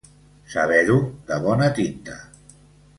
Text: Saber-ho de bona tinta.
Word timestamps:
Saber-ho 0.53 0.97
de 1.29 1.39
bona 1.47 1.71
tinta. 1.81 2.21